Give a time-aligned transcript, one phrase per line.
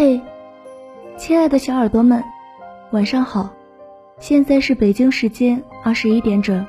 [0.00, 0.18] 嘿，
[1.18, 2.24] 亲爱的小耳朵们，
[2.90, 3.50] 晚上好！
[4.18, 6.64] 现在是北京时间二十一点整。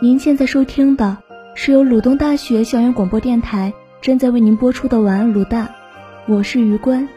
[0.00, 1.18] 您现在收听的
[1.56, 5.68] 是由鲁东大学校园广播电台正在为您播出的晚安鲁大，
[6.28, 7.08] 我是余关。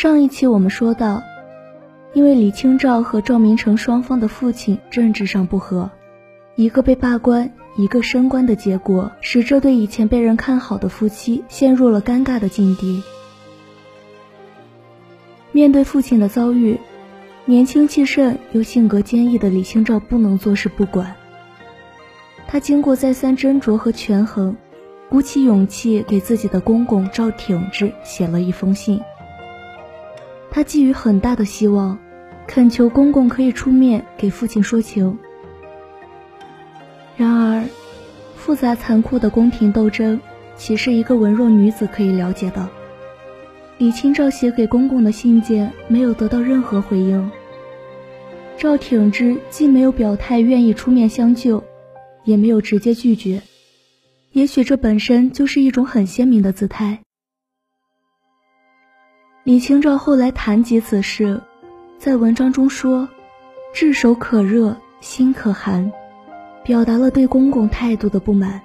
[0.00, 1.22] 上一期我们说到，
[2.14, 5.90] 因为李清照和赵明诚双方的父亲政治上不和，
[6.54, 13.02] 一个被罢官，一个升官的结果，使这对以前被人看好的夫妻陷入了尴尬的境地。
[15.52, 16.80] 面对父亲的遭遇，
[17.44, 21.14] 年轻气盛又性格坚毅的李清照不能坐视不管。
[22.48, 24.56] 他经过再三斟酌和权衡，
[25.10, 28.98] 鼓起勇气给自己的公公赵挺之写了一封信。
[30.50, 31.98] 他寄予很大的希望，
[32.46, 35.16] 恳求公公可以出面给父亲说情。
[37.16, 37.64] 然而，
[38.34, 40.20] 复杂残酷的宫廷斗争，
[40.56, 42.68] 岂是一个文弱女子可以了解的？
[43.78, 47.30] 李清照写给公公的信件没有得到任何回应。
[48.58, 51.62] 赵挺之既没有表态愿意出面相救，
[52.24, 53.40] 也没有直接拒绝。
[54.32, 57.00] 也许这本身就是一种很鲜明的姿态。
[59.50, 61.42] 李清照后来谈及此事，
[61.98, 63.08] 在文章中说
[63.74, 65.90] ：“炙手可热心可寒”，
[66.62, 68.62] 表达了对公公态度的不满。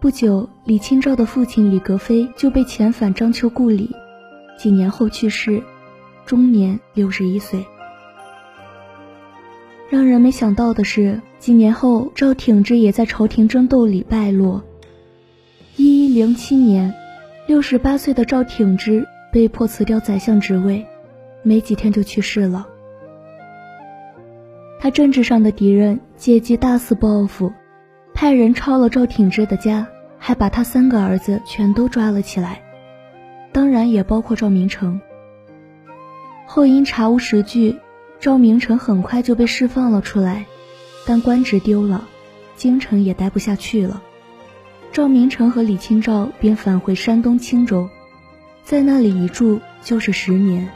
[0.00, 3.94] 不久，李清照的父亲李格非就被遣返章丘故里，
[4.58, 5.62] 几年后去世，
[6.24, 7.66] 终年六十一岁。
[9.90, 14.64] 让人没想到的是，几年后赵挺之也在朝廷争斗里败落。
[15.76, 16.94] 一一零七年。
[17.46, 20.84] 六十八岁的赵挺之被迫辞掉宰相职位，
[21.44, 22.66] 没几天就去世了。
[24.80, 27.52] 他政治上的敌人借机大肆报复，
[28.12, 29.86] 派人抄了赵挺之的家，
[30.18, 32.62] 还把他三个儿子全都抓了起来，
[33.52, 35.00] 当然也包括赵明诚。
[36.46, 37.78] 后因查无实据，
[38.18, 40.46] 赵明诚很快就被释放了出来，
[41.06, 42.08] 但官职丢了，
[42.56, 44.02] 京城也待不下去了。
[44.96, 47.90] 赵明诚和李清照便返回山东青州，
[48.64, 50.66] 在那里一住就是十年。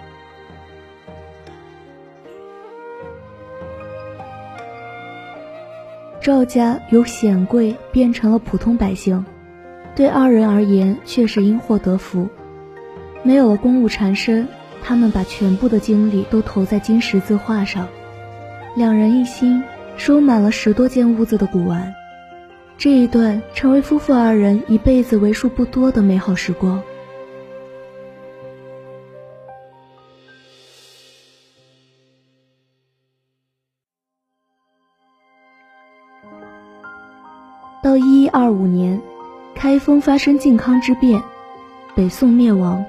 [6.21, 9.25] 赵家由显贵变成了普通百姓，
[9.97, 12.29] 对二人而言却是因祸得福。
[13.23, 14.47] 没有了公务缠身，
[14.83, 17.89] 他们把全部的精力都投在金石字画上，
[18.77, 19.63] 两人一心
[19.97, 21.95] 收满了十多间屋子的古玩。
[22.81, 26.83] 这一段成为夫妇二人一辈子为数不多的美好时光。
[37.83, 38.99] 到一一二五年，
[39.55, 41.23] 开封发生靖康之变，
[41.95, 42.83] 北宋灭亡，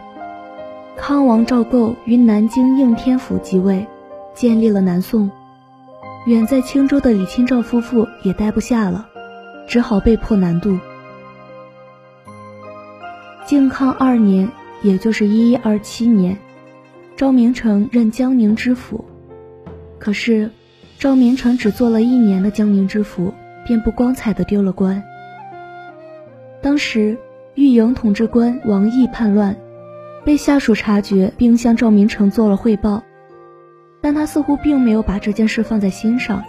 [0.96, 3.86] 康王赵构于南京应天府即位，
[4.34, 5.30] 建立了南宋。
[6.28, 9.10] 远在青州的李清照夫妇也待不下了。
[9.72, 10.78] 只好被迫南渡。
[13.46, 14.50] 靖康二年，
[14.82, 16.38] 也就是一一二七年，
[17.16, 19.06] 赵明诚任江宁知府。
[19.98, 20.52] 可是，
[21.00, 23.34] 赵明诚只做了一年的江宁知府，
[23.66, 25.02] 便不光彩的丢了官。
[26.62, 27.18] 当时，
[27.56, 29.56] 御营统治官王毅叛乱，
[30.26, 33.04] 被下属察觉，并向赵明诚做了汇报，
[34.02, 36.44] 但他似乎并没有把这件事放在心上，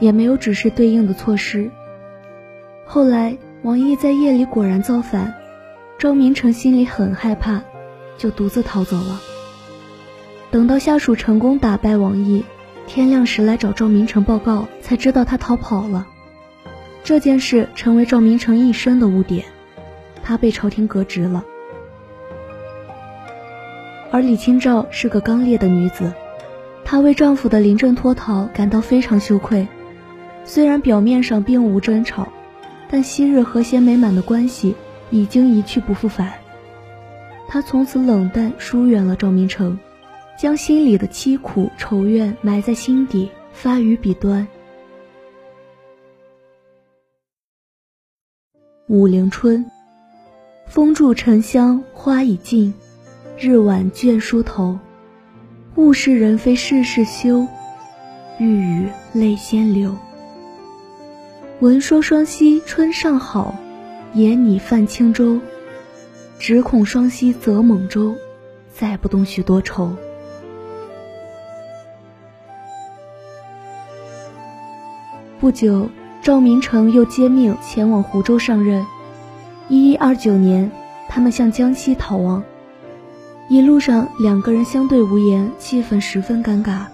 [0.00, 1.70] 也没有指示对应的措施。
[2.84, 5.32] 后来，王毅在夜里果然造反，
[5.98, 7.62] 赵明诚心里很害怕，
[8.18, 9.20] 就独自逃走了。
[10.50, 12.44] 等到下属成功打败王毅，
[12.86, 16.06] 天亮时来找赵明诚报告，才知道他逃跑了。
[17.02, 19.46] 这件事成为赵明诚一生的污点，
[20.22, 21.42] 他被朝廷革职了。
[24.10, 26.12] 而李清照是个刚烈的女子，
[26.84, 29.66] 她为丈夫的临阵脱逃感到非常羞愧，
[30.44, 32.28] 虽然表面上并无争吵。
[32.92, 34.74] 但昔日和谐美满的关系
[35.10, 36.30] 已经一去不复返，
[37.48, 39.78] 他从此冷淡疏远了赵明诚，
[40.38, 44.46] 将心里的凄苦仇怨埋在心底，发于笔端。
[48.88, 49.64] 武陵春，
[50.66, 52.74] 风住沉香花已尽，
[53.38, 54.78] 日晚倦梳头。
[55.76, 57.46] 物是人非事事休，
[58.38, 59.96] 欲语泪先流。
[61.62, 63.54] 闻说双溪春尚好，
[64.14, 65.38] 野拟泛轻舟，
[66.40, 68.16] 只恐双溪舴猛舟，
[68.74, 69.94] 载不动许多愁。
[75.38, 75.88] 不久，
[76.20, 78.84] 赵明诚又接命前往湖州上任。
[79.68, 80.68] 一一二九年，
[81.08, 82.42] 他们向江西逃亡。
[83.48, 86.86] 一路上，两个人相对无言，气氛十分尴尬。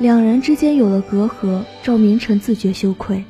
[0.00, 3.24] 两人之间有了隔阂，赵明诚自觉羞愧。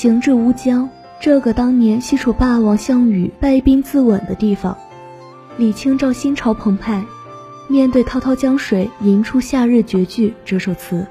[0.00, 0.88] 行至乌江，
[1.20, 4.74] 这个当年西楚霸王项羽败兵自刎的地方，
[5.58, 7.04] 李清照心潮澎湃，
[7.68, 11.06] 面对滔滔江水，吟出《夏日绝句》这首词：“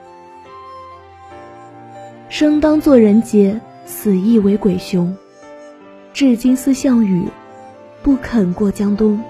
[2.30, 5.16] 生当作人杰，死亦为鬼雄。
[6.12, 7.28] 至今思项羽。”
[8.02, 9.22] 不肯过江东。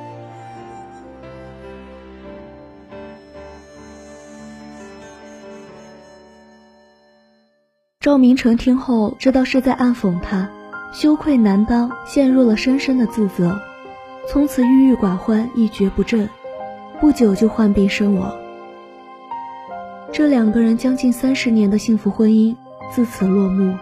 [8.01, 10.49] 赵明诚听后知道是在暗讽他，
[10.93, 13.59] 羞愧难当，陷入了深深的自责，
[14.25, 16.29] 从此郁郁寡欢，一蹶不振，
[17.01, 18.33] 不久就患病身亡。
[20.13, 22.55] 这两个人将近三十年的幸福婚姻
[22.89, 23.75] 自此落幕。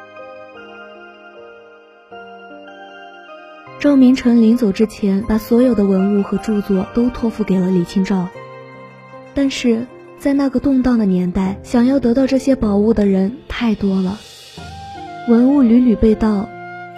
[3.79, 8.27] 赵明诚临走之前，把所有的文物和著作都托付给了李清照。
[9.35, 9.85] 但是
[10.19, 14.17] 在那个动荡的年代，想要得到这些宝物的人太多了，
[15.29, 16.49] 文物屡屡被盗，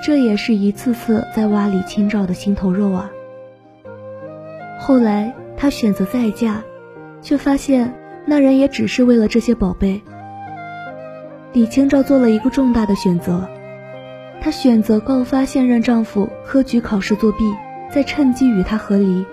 [0.04, 3.12] 这也是一次次在挖李清照的心头肉啊。
[4.80, 6.63] 后来他选择再嫁，
[7.21, 7.94] 却发现
[8.25, 10.01] 那人也只是为了这些宝贝。
[11.51, 13.48] 李清照做了一个重大的选择。
[14.42, 17.39] 她选择告发现任丈夫科举考试作弊，
[17.92, 19.25] 再趁机与他和离。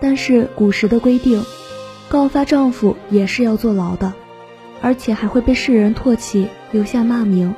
[0.00, 1.40] 但是古时的规定，
[2.14, 4.12] 告发丈夫也是要坐牢的，
[4.80, 7.52] 而且还会被世人唾弃，留下骂名。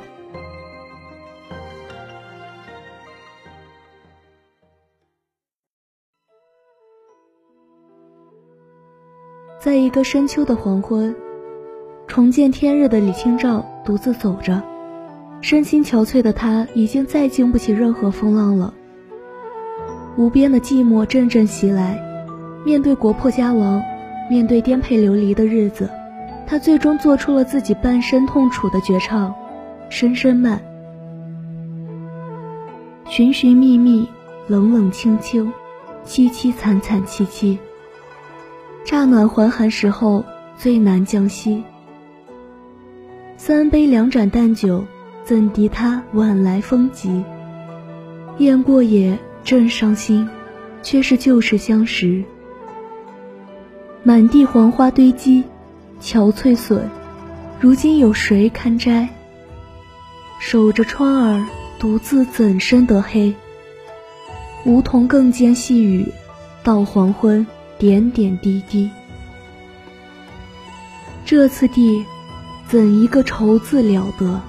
[9.59, 11.15] 在一个深秋的黄昏，
[12.07, 14.63] 重见天日的李清照独自走着。
[15.39, 18.73] 身心憔悴的她，已经再经不起任何风浪了。
[20.17, 22.03] 无边的寂寞阵阵袭来，
[22.65, 23.83] 面对国破家亡，
[24.29, 25.89] 面对颠沛流离的日子，
[26.45, 29.33] 他最终做出了自己半生痛楚的绝唱：
[29.89, 30.61] 声声慢，
[33.09, 34.07] 寻寻觅觅，
[34.47, 35.51] 冷冷清清，
[36.05, 37.57] 凄凄惨惨戚戚。
[38.83, 40.23] 乍暖还寒时候，
[40.57, 41.63] 最难将息。
[43.37, 44.83] 三杯两盏淡酒。
[45.23, 47.21] 怎敌他晚来风急？
[48.37, 50.25] 雁过也，正伤心，
[50.81, 52.23] 却是旧时相识。
[54.07, 55.43] 满地黄花堆积，
[56.01, 56.83] 憔悴损，
[57.59, 59.09] 如今有谁堪摘？
[60.39, 61.45] 守着窗儿，
[61.77, 63.35] 独自怎生得黑？
[64.63, 66.09] 梧桐更兼细雨，
[66.63, 67.45] 到黄昏，
[67.77, 68.89] 点点滴滴。
[71.25, 72.05] 这次第，
[72.69, 74.41] 怎一个愁字了得！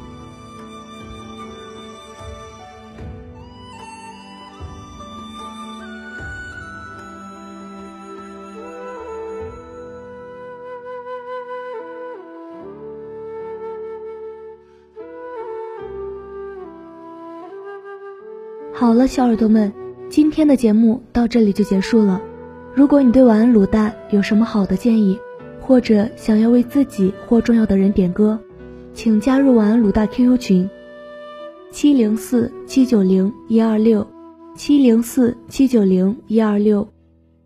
[18.89, 19.71] 好了，小耳朵们，
[20.09, 22.23] 今天的节目到这里就结束了。
[22.75, 25.19] 如果你对晚安卤蛋有什么好的建议，
[25.61, 28.39] 或者想要为自己或重要的人点歌，
[28.95, 30.71] 请加入晚安卤蛋 QQ 群：
[31.71, 34.07] 七零四七九零一二六
[34.57, 36.89] 七零四七九零一二六，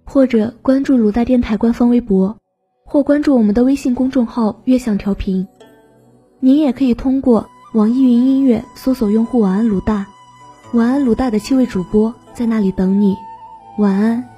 [0.04, 2.38] 或者关注卤蛋电台官方微博，
[2.84, 5.44] 或关注我们的微信公众号“悦享调频”。
[6.38, 10.06] 您也可以通过网易云音乐搜索用户“晚安卤蛋”。
[10.72, 13.14] 晚安，鲁大的七位主播在那里等你。
[13.76, 14.31] 晚安。